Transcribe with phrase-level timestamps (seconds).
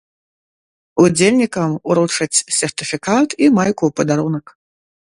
[1.03, 4.45] Удзельнікам уручаць сертыфікат і майку ў падарунак.